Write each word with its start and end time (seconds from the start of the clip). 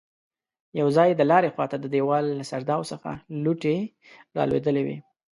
يو 0.79 0.87
ځای 0.97 1.09
د 1.15 1.21
لارې 1.31 1.53
خواته 1.55 1.75
د 1.79 1.85
دېوال 1.93 2.25
له 2.39 2.43
سرداو 2.51 2.83
څخه 2.91 3.09
لوټې 3.43 3.77
رالوېدلې 4.37 4.81
وې. 4.87 4.97